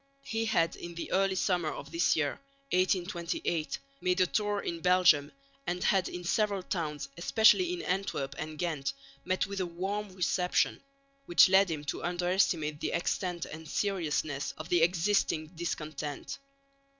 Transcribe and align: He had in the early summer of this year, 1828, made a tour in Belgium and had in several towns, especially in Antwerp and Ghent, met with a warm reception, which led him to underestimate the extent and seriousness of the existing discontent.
He 0.23 0.45
had 0.45 0.75
in 0.75 0.95
the 0.95 1.11
early 1.11 1.35
summer 1.35 1.69
of 1.69 1.91
this 1.91 2.15
year, 2.15 2.39
1828, 2.71 3.77
made 4.01 4.19
a 4.19 4.25
tour 4.25 4.59
in 4.59 4.79
Belgium 4.79 5.31
and 5.67 5.83
had 5.83 6.09
in 6.09 6.23
several 6.23 6.63
towns, 6.63 7.07
especially 7.17 7.71
in 7.71 7.83
Antwerp 7.83 8.33
and 8.39 8.57
Ghent, 8.57 8.93
met 9.25 9.45
with 9.45 9.59
a 9.59 9.65
warm 9.67 10.09
reception, 10.15 10.81
which 11.27 11.49
led 11.49 11.69
him 11.69 11.83
to 11.83 12.03
underestimate 12.03 12.79
the 12.79 12.93
extent 12.93 13.45
and 13.45 13.69
seriousness 13.69 14.55
of 14.57 14.69
the 14.69 14.81
existing 14.81 15.49
discontent. 15.53 16.39